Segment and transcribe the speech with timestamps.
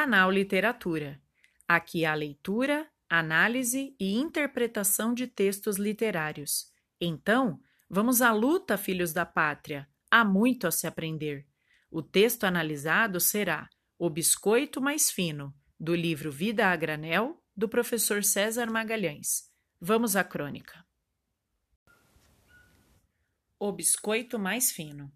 [0.00, 1.20] Canal Literatura.
[1.68, 6.72] Aqui há leitura, análise e interpretação de textos literários.
[6.98, 9.86] Então, vamos à luta, filhos da pátria.
[10.10, 11.46] Há muito a se aprender.
[11.90, 13.68] O texto analisado será
[13.98, 19.50] O Biscoito Mais Fino, do livro Vida a Granel, do professor César Magalhães.
[19.78, 20.82] Vamos à crônica.
[23.58, 25.12] O biscoito mais fino.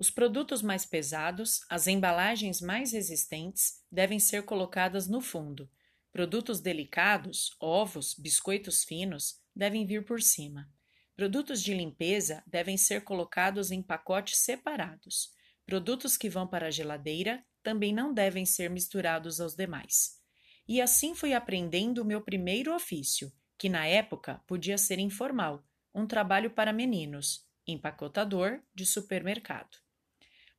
[0.00, 5.70] Os produtos mais pesados, as embalagens mais resistentes, devem ser colocadas no fundo.
[6.10, 10.66] Produtos delicados, ovos, biscoitos finos, devem vir por cima.
[11.14, 15.32] Produtos de limpeza devem ser colocados em pacotes separados.
[15.66, 20.18] Produtos que vão para a geladeira também não devem ser misturados aos demais.
[20.66, 25.62] E assim fui aprendendo o meu primeiro ofício, que na época podia ser informal,
[25.94, 29.89] um trabalho para meninos, empacotador de supermercado.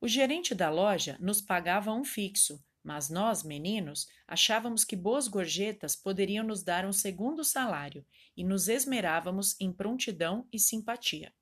[0.02, 5.94] O gerente da loja nos pagava um fixo, mas nós, meninos, achávamos que boas gorjetas
[5.94, 8.04] poderiam nos dar um segundo salário
[8.36, 11.32] e nos esmerávamos em prontidão e simpatia.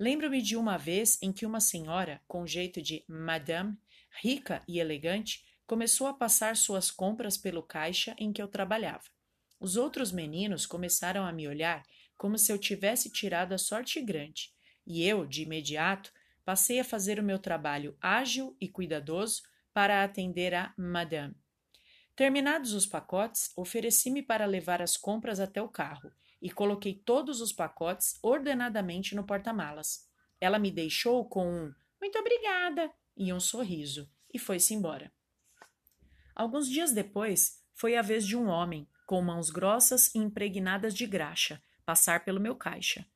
[0.00, 3.76] Lembro-me de uma vez em que uma senhora, com jeito de madame,
[4.22, 9.04] rica e elegante, começou a passar suas compras pelo caixa em que eu trabalhava.
[9.60, 11.82] Os outros meninos começaram a me olhar
[12.16, 14.54] como se eu tivesse tirado a sorte grande,
[14.86, 16.10] e eu, de imediato,
[16.44, 19.42] passei a fazer o meu trabalho ágil e cuidadoso
[19.72, 21.34] para atender a Madame.
[22.14, 27.52] Terminados os pacotes, ofereci-me para levar as compras até o carro e coloquei todos os
[27.52, 30.08] pacotes ordenadamente no porta-malas.
[30.40, 35.10] Ela me deixou com um muito obrigada e um sorriso e foi-se embora.
[36.36, 41.06] Alguns dias depois, foi a vez de um homem, com mãos grossas e impregnadas de
[41.06, 43.06] graxa, passar pelo meu caixa.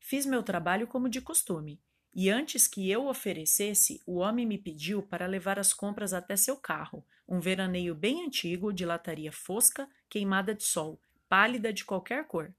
[0.00, 1.80] Fiz meu trabalho como de costume
[2.14, 6.56] e antes que eu oferecesse, o homem me pediu para levar as compras até seu
[6.56, 12.52] carro, um veraneio bem antigo, de lataria fosca, queimada de sol, pálida de qualquer cor.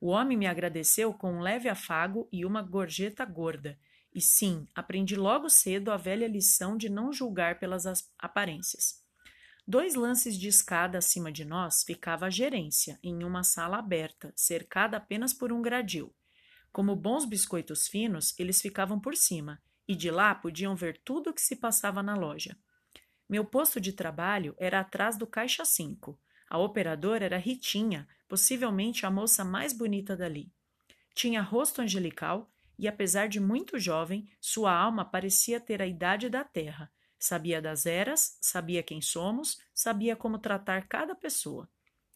[0.00, 3.78] O homem me agradeceu com um leve afago e uma gorjeta gorda.
[4.14, 7.84] E sim, aprendi logo cedo a velha lição de não julgar pelas
[8.18, 9.04] aparências.
[9.68, 14.96] Dois lances de escada acima de nós ficava a gerência, em uma sala aberta, cercada
[14.96, 16.14] apenas por um gradil.
[16.76, 21.32] Como bons biscoitos finos, eles ficavam por cima, e de lá podiam ver tudo o
[21.32, 22.54] que se passava na loja.
[23.26, 26.20] Meu posto de trabalho era atrás do caixa 5.
[26.50, 30.52] A operadora era Ritinha, possivelmente a moça mais bonita dali.
[31.14, 36.44] Tinha rosto angelical e, apesar de muito jovem, sua alma parecia ter a idade da
[36.44, 36.92] terra.
[37.18, 41.70] Sabia das eras, sabia quem somos, sabia como tratar cada pessoa.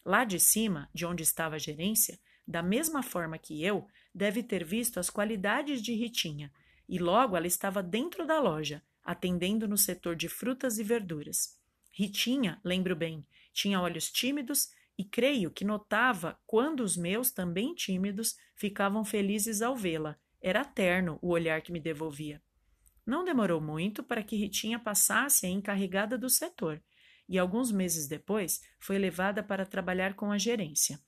[0.04, 4.64] Lá de cima, de onde estava a gerência, da mesma forma que eu, deve ter
[4.64, 6.52] visto as qualidades de Ritinha,
[6.88, 11.56] e logo ela estava dentro da loja, atendendo no setor de frutas e verduras.
[11.92, 14.68] Ritinha, lembro bem, tinha olhos tímidos
[14.98, 20.18] e creio que notava quando os meus, também tímidos, ficavam felizes ao vê-la.
[20.42, 22.42] Era terno o olhar que me devolvia.
[23.06, 26.82] Não demorou muito para que Ritinha passasse a encarregada do setor,
[27.28, 30.98] e alguns meses depois foi levada para trabalhar com a gerência.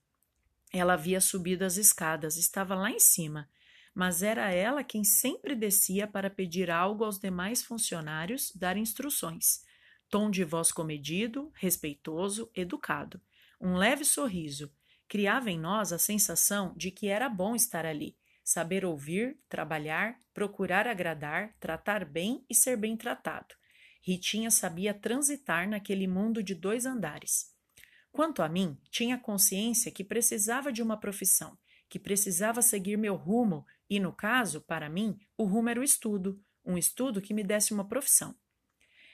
[0.73, 3.47] Ela havia subido as escadas, estava lá em cima,
[3.93, 9.63] mas era ela quem sempre descia para pedir algo aos demais funcionários, dar instruções.
[10.09, 13.21] Tom de voz comedido, respeitoso, educado.
[13.61, 14.73] Um leve sorriso
[15.07, 20.87] criava em nós a sensação de que era bom estar ali, saber ouvir, trabalhar, procurar
[20.87, 23.53] agradar, tratar bem e ser bem tratado.
[24.01, 27.52] Ritinha sabia transitar naquele mundo de dois andares.
[28.13, 31.57] Quanto a mim, tinha consciência que precisava de uma profissão,
[31.89, 36.39] que precisava seguir meu rumo, e no caso, para mim, o rumo era o estudo,
[36.63, 38.35] um estudo que me desse uma profissão.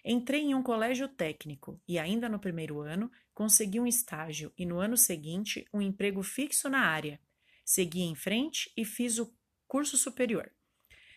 [0.03, 4.79] Entrei em um colégio técnico e, ainda no primeiro ano, consegui um estágio e, no
[4.79, 7.21] ano seguinte, um emprego fixo na área.
[7.63, 9.33] Segui em frente e fiz o
[9.65, 10.51] curso superior.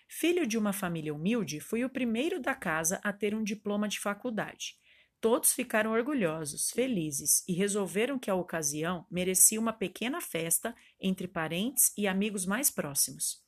[0.07, 3.99] Filho de uma família humilde, fui o primeiro da casa a ter um diploma de
[3.99, 4.77] faculdade.
[5.23, 11.93] Todos ficaram orgulhosos, felizes e resolveram que a ocasião merecia uma pequena festa entre parentes
[11.97, 13.41] e amigos mais próximos.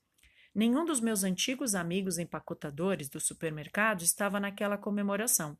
[0.55, 5.59] Nenhum dos meus antigos amigos empacotadores do supermercado estava naquela comemoração.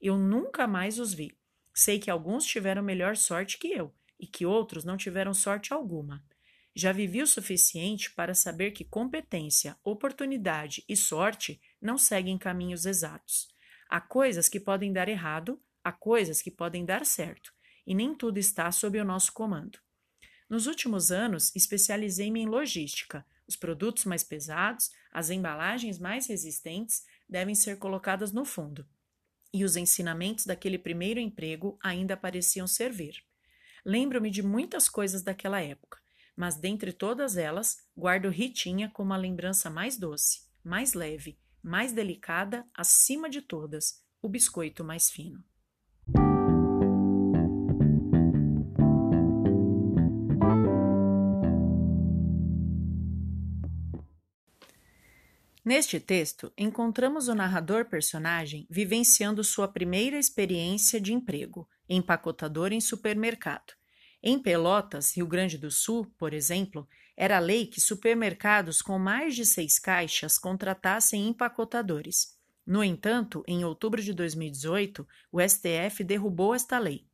[0.00, 1.36] Eu nunca mais os vi.
[1.74, 6.24] Sei que alguns tiveram melhor sorte que eu e que outros não tiveram sorte alguma.
[6.74, 13.59] Já vivi o suficiente para saber que competência, oportunidade e sorte não seguem caminhos exatos.
[13.92, 17.52] Há coisas que podem dar errado, há coisas que podem dar certo,
[17.84, 19.80] e nem tudo está sob o nosso comando.
[20.48, 23.26] Nos últimos anos, especializei-me em logística.
[23.48, 28.86] Os produtos mais pesados, as embalagens mais resistentes devem ser colocadas no fundo.
[29.52, 33.16] e os ensinamentos daquele primeiro emprego ainda pareciam servir.
[33.84, 35.98] Lembro-me de muitas coisas daquela época,
[36.36, 42.64] mas dentre todas elas, guardo Ritinha como a lembrança mais doce, mais leve, mais delicada,
[42.74, 45.42] acima de todas, o biscoito mais fino.
[55.62, 63.74] Neste texto, encontramos o narrador-personagem vivenciando sua primeira experiência de emprego, empacotador em supermercado.
[64.22, 66.88] Em Pelotas, Rio Grande do Sul, por exemplo,
[67.20, 72.34] era lei que supermercados com mais de seis caixas contratassem empacotadores.
[72.64, 77.06] No entanto, em outubro de 2018, o STF derrubou esta lei.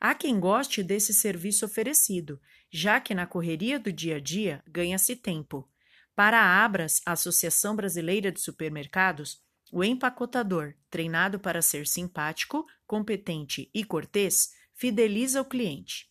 [0.00, 2.40] Há quem goste desse serviço oferecido,
[2.72, 5.70] já que na correria do dia a dia ganha-se tempo.
[6.12, 9.40] Para a Abras, a Associação Brasileira de Supermercados,
[9.70, 16.10] o empacotador, treinado para ser simpático, competente e cortês, fideliza o cliente.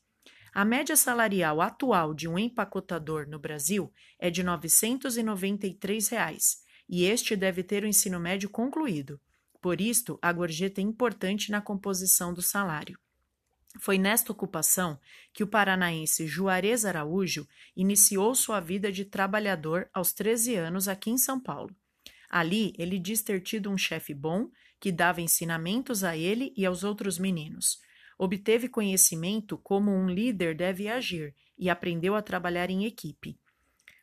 [0.55, 7.35] A média salarial atual de um empacotador no Brasil é de 993 reais, e este
[7.35, 9.19] deve ter o ensino médio concluído.
[9.61, 12.97] Por isto, a gorjeta é importante na composição do salário.
[13.81, 14.97] Foi nesta ocupação
[15.33, 21.17] que o paranaense Juarez Araújo iniciou sua vida de trabalhador aos 13 anos aqui em
[21.17, 21.75] São Paulo.
[22.29, 24.49] Ali, ele diz ter tido um chefe bom
[24.79, 27.83] que dava ensinamentos a ele e aos outros meninos.
[28.17, 33.37] Obteve conhecimento como um líder deve agir e aprendeu a trabalhar em equipe.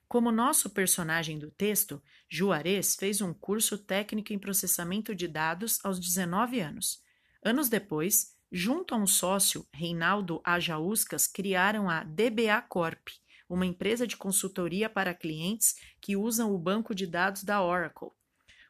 [0.06, 5.98] Como nosso personagem do texto, Juarez fez um curso técnico em processamento de dados aos
[5.98, 7.02] 19 anos.
[7.42, 13.08] Anos depois, Junto a um sócio, Reinaldo Ajauscas, criaram a DBA Corp,
[13.48, 18.10] uma empresa de consultoria para clientes que usam o banco de dados da Oracle.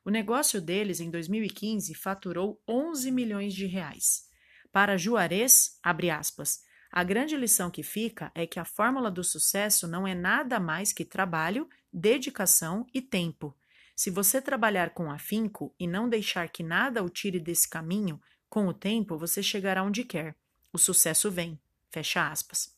[0.04, 4.30] O negócio deles, em 2015, faturou 11 milhões de reais.
[4.72, 9.86] Para Juarez, abre aspas, a grande lição que fica é que a fórmula do sucesso
[9.86, 13.56] não é nada mais que trabalho, dedicação e tempo.
[13.94, 18.66] Se você trabalhar com afinco e não deixar que nada o tire desse caminho, com
[18.66, 20.34] o tempo, você chegará onde quer.
[20.72, 21.60] O sucesso vem.
[21.90, 22.74] Fecha aspas.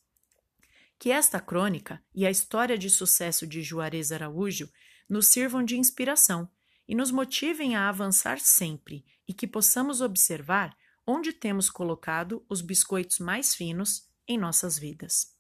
[0.99, 4.69] Que esta crônica e a história de sucesso de Juarez Araújo
[5.09, 6.49] nos sirvam de inspiração
[6.87, 10.77] e nos motivem a avançar sempre e que possamos observar
[11.07, 15.34] onde temos colocado os biscoitos mais finos em nossas vidas.